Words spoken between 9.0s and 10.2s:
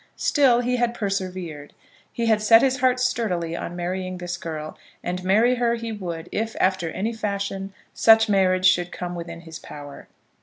within his power.